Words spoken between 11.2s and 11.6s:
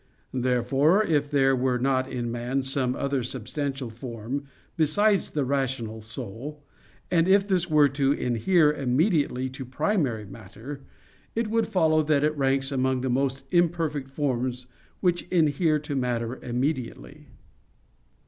it